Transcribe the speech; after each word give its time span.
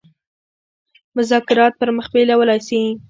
مذاکرات 1.17 1.73
پر 1.79 1.89
مخ 1.97 2.05
بېولای 2.13 2.59
سي. 2.67 2.81